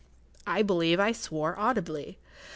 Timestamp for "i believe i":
0.47-1.11